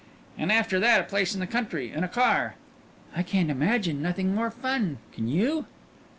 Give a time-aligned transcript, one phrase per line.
[0.35, 2.55] "And after that a place in the country and a car."
[3.15, 4.97] "I can't imagine nothing more fun.
[5.13, 5.67] Can you?"